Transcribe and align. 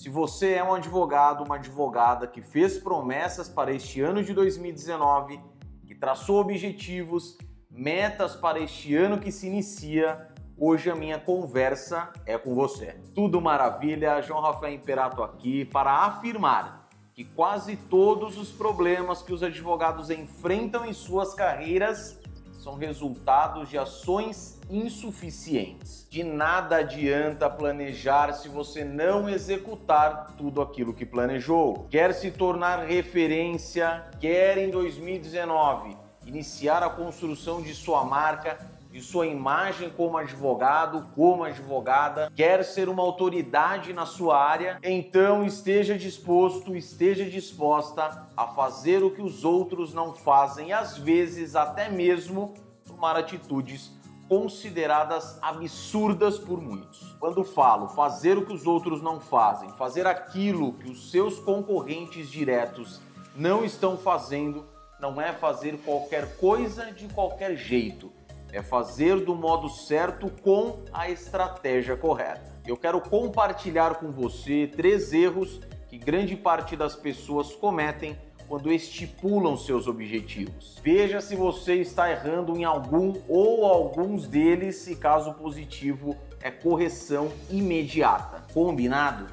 Se 0.00 0.08
você 0.08 0.54
é 0.54 0.64
um 0.64 0.72
advogado, 0.72 1.44
uma 1.44 1.56
advogada 1.56 2.26
que 2.26 2.40
fez 2.40 2.78
promessas 2.78 3.50
para 3.50 3.70
este 3.70 4.00
ano 4.00 4.24
de 4.24 4.32
2019, 4.32 5.38
que 5.86 5.94
traçou 5.94 6.40
objetivos, 6.40 7.36
metas 7.70 8.34
para 8.34 8.58
este 8.58 8.96
ano 8.96 9.20
que 9.20 9.30
se 9.30 9.46
inicia, 9.46 10.26
hoje 10.56 10.88
a 10.88 10.94
minha 10.94 11.18
conversa 11.18 12.10
é 12.24 12.38
com 12.38 12.54
você. 12.54 12.98
Tudo 13.14 13.42
maravilha, 13.42 14.22
João 14.22 14.40
Rafael 14.40 14.72
Imperato 14.72 15.22
aqui 15.22 15.66
para 15.66 15.92
afirmar 16.06 16.88
que 17.12 17.22
quase 17.22 17.76
todos 17.76 18.38
os 18.38 18.50
problemas 18.50 19.20
que 19.20 19.34
os 19.34 19.42
advogados 19.42 20.08
enfrentam 20.08 20.86
em 20.86 20.94
suas 20.94 21.34
carreiras 21.34 22.18
são 22.60 22.74
resultados 22.74 23.70
de 23.70 23.78
ações 23.78 24.60
insuficientes. 24.68 26.06
De 26.10 26.22
nada 26.22 26.76
adianta 26.76 27.48
planejar 27.48 28.34
se 28.34 28.48
você 28.48 28.84
não 28.84 29.30
executar 29.30 30.34
tudo 30.36 30.60
aquilo 30.60 30.92
que 30.92 31.06
planejou. 31.06 31.86
Quer 31.90 32.12
se 32.12 32.30
tornar 32.30 32.84
referência, 32.84 34.04
quer 34.20 34.58
em 34.58 34.70
2019 34.70 35.96
iniciar 36.26 36.82
a 36.82 36.90
construção 36.90 37.62
de 37.62 37.74
sua 37.74 38.04
marca, 38.04 38.58
de 38.90 39.00
sua 39.00 39.26
imagem 39.26 39.88
como 39.88 40.18
advogado, 40.18 41.08
como 41.14 41.44
advogada, 41.44 42.32
quer 42.34 42.64
ser 42.64 42.88
uma 42.88 43.02
autoridade 43.02 43.92
na 43.92 44.04
sua 44.04 44.36
área, 44.36 44.78
então 44.82 45.44
esteja 45.44 45.96
disposto, 45.96 46.74
esteja 46.74 47.24
disposta 47.24 48.26
a 48.36 48.48
fazer 48.48 49.04
o 49.04 49.10
que 49.10 49.22
os 49.22 49.44
outros 49.44 49.94
não 49.94 50.12
fazem, 50.12 50.72
às 50.72 50.98
vezes 50.98 51.54
até 51.54 51.88
mesmo 51.88 52.54
tomar 52.84 53.16
atitudes 53.16 53.92
consideradas 54.28 55.38
absurdas 55.40 56.38
por 56.38 56.60
muitos. 56.60 57.16
Quando 57.20 57.44
falo 57.44 57.88
fazer 57.88 58.38
o 58.38 58.46
que 58.46 58.52
os 58.52 58.66
outros 58.66 59.00
não 59.00 59.20
fazem, 59.20 59.70
fazer 59.72 60.06
aquilo 60.06 60.72
que 60.74 60.90
os 60.90 61.10
seus 61.10 61.38
concorrentes 61.38 62.28
diretos 62.28 63.00
não 63.36 63.64
estão 63.64 63.96
fazendo, 63.96 64.66
não 65.00 65.20
é 65.20 65.32
fazer 65.32 65.78
qualquer 65.78 66.36
coisa 66.36 66.92
de 66.92 67.08
qualquer 67.08 67.56
jeito 67.56 68.12
é 68.52 68.62
fazer 68.62 69.20
do 69.20 69.34
modo 69.34 69.68
certo 69.68 70.30
com 70.42 70.84
a 70.92 71.08
estratégia 71.08 71.96
correta. 71.96 72.50
Eu 72.66 72.76
quero 72.76 73.00
compartilhar 73.00 73.96
com 73.96 74.10
você 74.10 74.66
três 74.66 75.12
erros 75.12 75.60
que 75.88 75.98
grande 75.98 76.36
parte 76.36 76.76
das 76.76 76.94
pessoas 76.94 77.54
cometem 77.54 78.16
quando 78.46 78.72
estipulam 78.72 79.56
seus 79.56 79.86
objetivos. 79.86 80.76
Veja 80.82 81.20
se 81.20 81.36
você 81.36 81.74
está 81.74 82.10
errando 82.10 82.56
em 82.56 82.64
algum 82.64 83.14
ou 83.28 83.64
alguns 83.64 84.26
deles 84.26 84.86
e 84.88 84.96
caso 84.96 85.34
positivo 85.34 86.16
é 86.42 86.50
correção 86.50 87.30
imediata. 87.48 88.44
Combinado? 88.52 89.26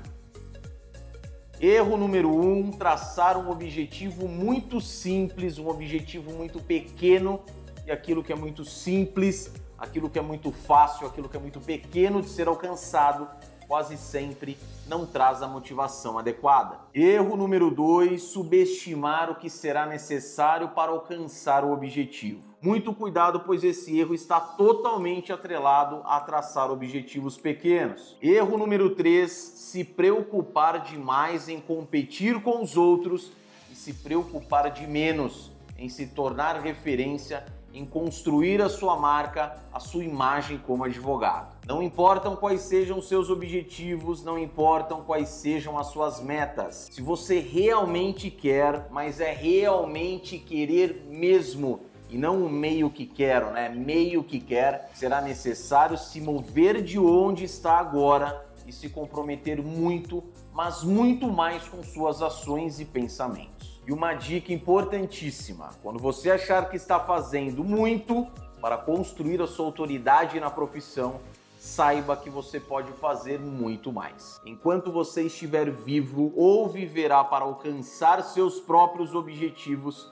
Erro 1.60 1.98
número 1.98 2.30
um: 2.30 2.70
traçar 2.72 3.38
um 3.38 3.50
objetivo 3.50 4.28
muito 4.28 4.80
simples, 4.80 5.58
um 5.58 5.68
objetivo 5.68 6.32
muito 6.34 6.60
pequeno 6.60 7.42
e 7.88 7.92
aquilo 7.92 8.22
que 8.22 8.34
é 8.34 8.36
muito 8.36 8.66
simples, 8.66 9.50
aquilo 9.78 10.10
que 10.10 10.20
é 10.20 10.22
muito 10.22 10.52
fácil, 10.52 11.08
aquilo 11.08 11.30
que 11.30 11.38
é 11.38 11.40
muito 11.40 11.62
pequeno 11.62 12.22
de 12.22 12.28
ser 12.28 12.50
alcançado, 12.50 13.26
quase 13.66 13.98
sempre 13.98 14.58
não 14.88 15.06
traz 15.06 15.42
a 15.42 15.48
motivação 15.48 16.20
adequada. 16.20 16.80
Erro 16.94 17.38
número 17.38 17.72
2: 17.72 18.22
subestimar 18.22 19.32
o 19.32 19.36
que 19.36 19.50
será 19.50 19.86
necessário 19.86 20.70
para 20.70 20.92
alcançar 20.92 21.64
o 21.64 21.72
objetivo. 21.72 22.42
Muito 22.62 22.94
cuidado, 22.94 23.42
pois 23.42 23.64
esse 23.64 23.98
erro 23.98 24.14
está 24.14 24.40
totalmente 24.40 25.32
atrelado 25.32 26.02
a 26.04 26.20
traçar 26.20 26.70
objetivos 26.70 27.38
pequenos. 27.38 28.18
Erro 28.22 28.58
número 28.58 28.96
3: 28.96 29.32
se 29.32 29.86
preocupar 29.86 30.82
demais 30.84 31.48
em 31.48 31.62
competir 31.62 32.42
com 32.42 32.62
os 32.62 32.76
outros 32.76 33.32
e 33.72 33.76
se 33.76 33.94
preocupar 33.94 34.72
de 34.72 34.86
menos 34.86 35.56
em 35.78 35.88
se 35.88 36.08
tornar 36.08 36.60
referência 36.60 37.46
em 37.78 37.86
construir 37.86 38.60
a 38.60 38.70
sua 38.70 38.98
marca, 38.98 39.56
a 39.72 39.80
sua 39.80 40.04
imagem 40.04 40.58
como 40.58 40.84
advogado. 40.84 41.56
Não 41.68 41.82
importam 41.84 42.36
quais 42.36 42.62
sejam 42.62 43.00
seus 43.02 43.30
objetivos, 43.30 44.24
não 44.24 44.40
importam 44.40 45.02
quais 45.02 45.30
sejam 45.30 45.78
as 45.78 45.88
suas 45.88 46.20
metas. 46.20 46.88
Se 46.92 47.02
você 47.02 47.40
realmente 47.40 48.32
quer, 48.32 48.88
mas 48.90 49.20
é 49.20 49.32
realmente 49.32 50.40
querer 50.40 51.06
mesmo 51.08 51.82
e 52.10 52.18
não 52.18 52.44
o 52.44 52.50
meio 52.50 52.90
que 52.90 53.06
quero, 53.06 53.52
né? 53.52 53.70
Meio 53.70 54.24
que 54.24 54.40
quer, 54.40 54.90
será 54.94 55.22
necessário 55.22 55.98
se 55.98 56.20
mover 56.20 56.82
de 56.82 56.98
onde 56.98 57.44
está 57.44 57.78
agora 57.78 58.44
e 58.66 58.72
se 58.72 58.90
comprometer 58.90 59.62
muito, 59.62 60.24
mas 60.52 60.84
muito 60.84 61.28
mais 61.28 61.68
com 61.68 61.84
suas 61.84 62.22
ações 62.22 62.80
e 62.80 62.86
pensamentos. 62.86 63.77
E 63.88 63.94
uma 63.94 64.14
dica 64.14 64.52
importantíssima: 64.52 65.70
quando 65.82 65.98
você 65.98 66.30
achar 66.30 66.70
que 66.70 66.76
está 66.76 67.00
fazendo 67.00 67.64
muito 67.64 68.28
para 68.62 68.78
construir 68.78 69.42
a 69.42 69.48
sua 69.48 69.66
autoridade 69.66 70.38
na 70.42 70.50
profissão, 70.50 71.22
saiba 71.58 72.18
que 72.18 72.30
você 72.30 72.60
pode 72.60 72.92
fazer 72.94 73.40
muito 73.40 73.94
mais. 73.94 74.42
Enquanto 74.46 74.92
você 74.92 75.24
estiver 75.24 75.72
vivo, 75.72 76.34
ou 76.36 76.68
viverá 76.68 77.24
para 77.24 77.46
alcançar 77.46 78.22
seus 78.24 78.60
próprios 78.60 79.16
objetivos, 79.16 80.12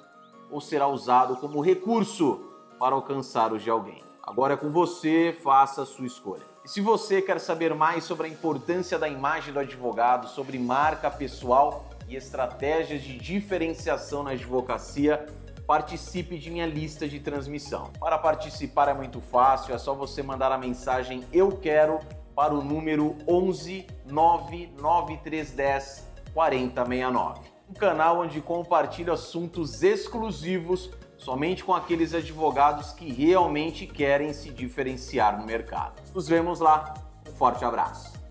ou 0.50 0.62
será 0.62 0.88
usado 0.88 1.36
como 1.36 1.60
recurso 1.60 2.40
para 2.80 2.96
alcançar 2.96 3.52
os 3.52 3.62
de 3.62 3.70
alguém. 3.70 4.02
Agora 4.24 4.54
é 4.54 4.58
com 4.58 4.72
você, 4.72 5.38
faça 5.44 5.82
a 5.82 5.86
sua 5.86 6.06
escolha. 6.06 6.44
E 6.64 6.70
se 6.70 6.80
você 6.80 7.22
quer 7.22 7.40
saber 7.40 7.76
mais 7.76 8.06
sobre 8.06 8.28
a 8.28 8.30
importância 8.30 8.98
da 8.98 9.08
imagem 9.08 9.54
do 9.54 9.60
advogado, 9.60 10.28
sobre 10.28 10.58
marca 10.58 11.12
pessoal, 11.12 11.86
e 12.08 12.16
estratégias 12.16 13.02
de 13.02 13.18
diferenciação 13.18 14.24
na 14.24 14.32
advocacia, 14.32 15.26
participe 15.66 16.38
de 16.38 16.52
minha 16.52 16.66
lista 16.66 17.08
de 17.08 17.20
transmissão. 17.20 17.92
Para 18.00 18.18
participar 18.18 18.90
é 18.90 18.94
muito 18.94 19.20
fácil, 19.20 19.74
é 19.74 19.78
só 19.78 19.94
você 19.94 20.22
mandar 20.22 20.52
a 20.52 20.58
mensagem 20.58 21.24
eu 21.34 21.52
quero 21.52 22.00
para 22.36 22.54
o 22.54 22.64
número 22.64 23.16
11 23.28 23.88
99310 24.06 26.06
4069. 26.34 27.40
Um 27.70 27.74
canal 27.74 28.20
onde 28.20 28.42
compartilho 28.42 29.12
assuntos 29.12 29.82
exclusivos 29.82 30.92
somente 31.18 31.64
com 31.64 31.74
aqueles 31.74 32.14
advogados 32.14 32.92
que 32.92 33.12
realmente 33.12 33.88
querem 33.88 34.34
se 34.34 34.50
diferenciar 34.50 35.40
no 35.40 35.46
mercado. 35.46 36.02
Nos 36.14 36.28
vemos 36.28 36.60
lá. 36.60 36.94
Um 37.28 37.32
forte 37.32 37.66
abraço. 37.66 38.25